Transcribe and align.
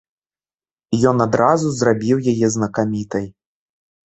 Ён 1.11 1.15
адразу 1.25 1.67
зрабіў 1.83 2.17
яе 2.33 2.47
знакамітай. 2.57 3.29